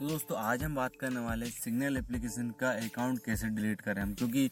[0.00, 4.12] तो दोस्तों आज हम बात करने वाले सिग्नल एप्लीकेशन का अकाउंट कैसे डिलीट करें हम
[4.14, 4.44] क्योंकि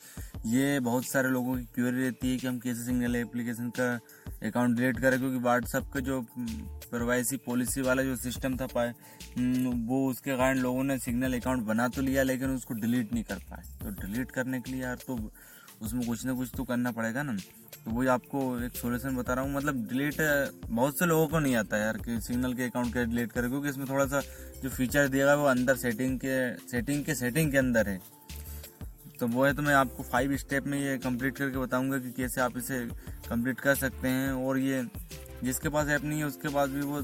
[0.46, 3.88] ये बहुत सारे लोगों की क्यूरी रहती है कि हम कैसे सिग्नल एप्लीकेशन का
[4.48, 8.92] अकाउंट डिलीट करें क्योंकि व्हाट्सअप का जो प्राइवेसी पॉलिसी वाला जो सिस्टम था पाए
[9.38, 13.24] हम्म, वो उसके कारण लोगों ने सिग्नल अकाउंट बना तो लिया लेकिन उसको डिलीट नहीं
[13.24, 15.18] कर पाए। तो डिलीट करने के लिए यार तो
[15.82, 17.36] उसमें कुछ ना कुछ तो करना पड़ेगा ना।
[17.84, 20.16] तो वही आपको एक सोल्यूशन बता रहा हूँ मतलब डिलीट
[20.66, 23.68] बहुत से लोगों को नहीं आता यार कि सिग्नल के अकाउंट के डिलीट करें क्योंकि
[23.68, 24.22] इसमें थोड़ा सा
[24.62, 28.00] जो फीचर दिया वो अंदर सेटिंग के सेटिंग के सेटिंग के अंदर है।
[29.20, 32.40] तो वो है तो मैं आपको फाइव स्टेप में ये कंप्लीट करके बताऊँगा कि कैसे
[32.40, 32.78] आप इसे
[33.28, 34.82] कंप्लीट कर सकते हैं और ये
[35.44, 36.98] जिसके पास ऐप नहीं है, उसके पास भी वो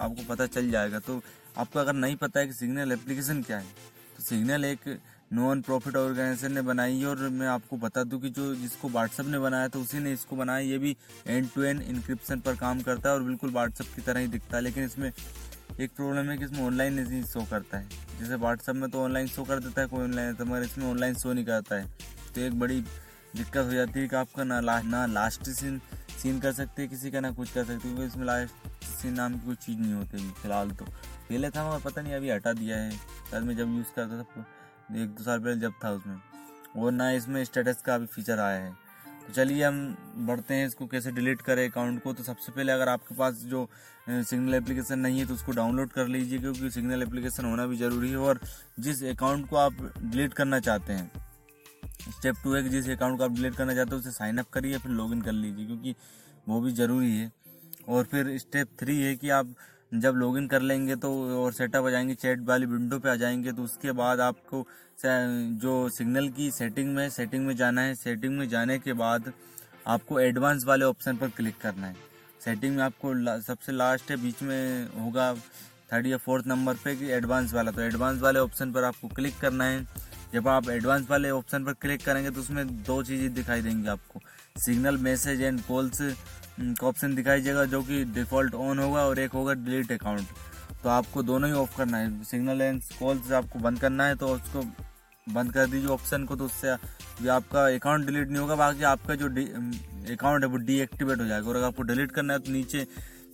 [0.00, 1.20] आपको पता चल जाएगा। तो
[1.58, 3.66] आपको अगर नहीं पता है कि सिग्नल एप्लीकेशन क्या है
[4.16, 4.88] तो सिग्नल एक
[5.32, 9.26] नॉन प्रॉफिट ऑर्गेनाइजेशन ने बनाई है और मैं आपको बता दूँ कि जो जिसको व्हाट्सअप
[9.26, 10.96] ने बनाया था, उसी ने इसको बनाया। ये भी
[11.26, 14.56] एंड टू एंड इंक्रिप्शन पर काम करता है और बिल्कुल व्हाट्सअप की तरह ही दिखता
[14.56, 15.10] है, लेकिन इसमें
[15.80, 19.26] एक प्रॉब्लम है कि इसमें ऑनलाइन नहीं शो करता है। जैसे व्हाट्सअप में तो ऑनलाइन
[19.26, 21.86] शो कर देता है कोई ऑनलाइन तो मगर इसमें ऑनलाइन शो नहीं करता है।
[22.34, 22.80] तो एक बड़ी
[23.36, 25.80] दिक्कत हो जाती है कि आपका ना ला, ना लास्ट सीन
[26.22, 29.34] सीन कर सकते हैं किसी का ना कुछ कर सकते क्योंकि इसमें लास्ट सीन नाम
[29.34, 32.76] की कोई चीज़ नहीं होती फ़िलहाल तो। पहले था मगर पता नहीं अभी हटा दिया
[32.76, 34.44] है। शायद मैं जब यूज़ करता था
[35.02, 36.16] एक दो साल पहले जब था उसमें।
[36.76, 38.72] और ना इसमें स्टेटस का भी फीचर आया है।
[39.26, 42.88] तो चलिए हम बढ़ते हैं इसको कैसे डिलीट करें अकाउंट को। तो सबसे पहले अगर
[42.88, 43.68] आपके पास जो
[44.08, 48.10] सिग्नल एप्लीकेशन नहीं है तो उसको डाउनलोड कर लीजिए क्योंकि सिग्नल एप्लीकेशन होना भी ज़रूरी
[48.10, 48.40] है और
[48.80, 51.10] जिस अकाउंट को आप डिलीट करना चाहते हैं
[52.10, 54.48] स्टेप टू है कि जिस अकाउंट को आप डिलीट करना चाहते हैं उसे साइन अप
[54.52, 55.94] करिए फिर लॉगिन कर लीजिए क्योंकि
[56.48, 57.30] वो भी ज़रूरी है।
[57.88, 59.54] और फिर स्टेप थ्री है कि आप
[59.92, 61.10] जब लॉगिन कर लेंगे तो
[61.44, 64.66] और सेटअप आ जाएँगे चैट वाली विंडो पे आ जाएँगे तो उसके बाद आपको
[65.04, 69.32] जो सिग्नल की सेटिंग में सेटिंग में जाना है सेटिंग में जाने के बाद
[69.86, 71.96] आपको एडवांस वाले ऑप्शन पर क्लिक करना है।
[72.44, 75.34] सेटिंग में आपको ला, सबसे लास्ट है बीच में होगा
[75.92, 79.38] थर्ड या फोर्थ नंबर पे कि एडवांस वाला तो एडवांस वाले ऑप्शन पर आपको क्लिक
[79.40, 79.86] करना है।
[80.32, 84.20] जब आप एडवांस वाले ऑप्शन पर क्लिक करेंगे तो उसमें दो चीज़ें दिखाई देंगी आपको।
[84.58, 85.98] सिग्नल मैसेज एंड कॉल्स
[86.60, 90.26] का ऑप्शन दिखाई देगा जो कि डिफ़ॉल्ट ऑन होगा और एक होगा डिलीट अकाउंट
[90.82, 94.28] तो आपको दोनों ही ऑफ़ करना है। सिग्नल एंड कॉल्स आपको बंद करना है तो
[94.28, 94.62] उसको
[95.26, 96.74] बंद कर दीजिए ऑप्शन को तो उससे
[97.20, 99.28] भी आपका अकाउंट डिलीट नहीं होगा, बाकी आपका जो
[100.14, 102.86] अकाउंट है वो डीएक्टिवेट हो जाएगा। और अगर आपको डिलीट करना है तो नीचे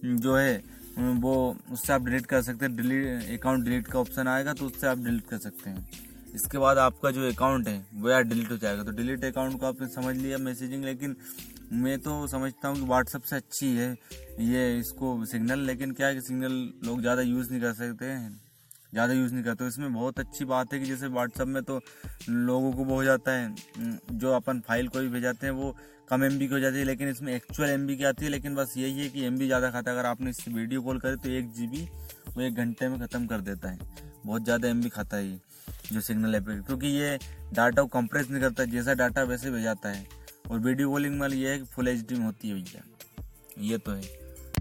[0.04, 0.62] जो है
[0.96, 4.86] वो उससे आप डिलीट कर सकते हैं। डिलीट अकाउंट डिलीट का ऑप्शन आएगा तो उससे
[4.86, 5.88] आप डिलीट कर सकते हैं।
[6.34, 9.66] इसके बाद आपका जो अकाउंट है, वो यार डिलीट हो जाएगा। तो डिलीट अकाउंट को
[9.66, 11.16] आपने समझ लिया मैसेजिंग लेकिन
[11.74, 13.90] मैं तो समझता हूँ कि व्हाट्सअप से अच्छी है,
[14.40, 16.52] ये इसको सिग्नल लेकिन क्या है कि सिग्नल
[16.84, 18.40] लोग ज़्यादा यूज़ नहीं कर सकते हैं।
[18.92, 21.80] ज़्यादा यूज़ नहीं करते। इसमें बहुत अच्छी बात है कि जैसे व्हाट्सअप में तो
[22.28, 23.54] लोगों को वो हो जाता है
[24.12, 25.74] जो अपन फ़ाइल कोई भेजाते हैं, वो
[26.10, 28.74] कम एम की हो जाती है, लेकिन इसमें एक्चुअल एमबी की आती है। लेकिन बस
[28.76, 31.52] यही है कि एमबी ज़्यादा खाता है। अगर आपने इससे वीडियो कॉल करे तो एक
[31.52, 31.88] जी
[32.28, 33.78] वो एक घंटे में ख़त्म कर देता है।
[34.24, 35.38] बहुत ज़्यादा एमबी खाता है ये।
[35.92, 37.18] जो सिग्नल है, क्योंकि ये
[37.54, 40.06] डाटा को कंप्रेस नहीं करता, जैसा डाटा वैसे भेजाता है।
[40.50, 42.82] और वीडियो कॉलिंग में ये है कि फुल एच में होती है भैया।
[43.58, 44.27] ये तो है।